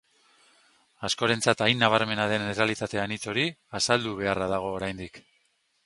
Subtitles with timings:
[1.07, 3.47] Askorentzat hain nabarmena den errealitate anitz hori
[3.81, 5.27] azaldu beharra dago oraindik.